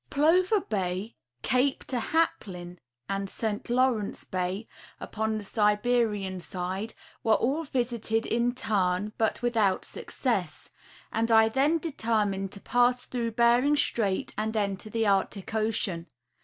[0.09, 1.13] 'Plover bay,
[1.43, 3.69] Cape Tchaplin and St.
[3.69, 4.65] Lawrence bay,
[4.99, 10.69] upon the Siberian side, were all visited in turn, but without success,
[11.11, 16.07] and I then determined to pass through Bering strait and enter the Arctic ocean.